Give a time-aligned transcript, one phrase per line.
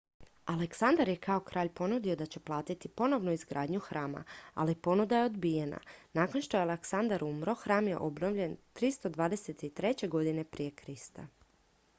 [0.51, 5.79] aleksandar je kao kralj ponudio da će platiti ponovnu izgradnju hrama ali ponuda je odbijena
[6.13, 10.09] nakon što je aleksandar umro hram je obnovljen 323.
[10.09, 11.31] g pr kr